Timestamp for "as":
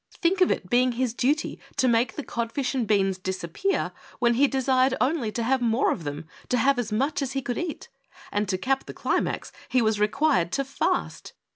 6.79-6.91, 7.21-7.33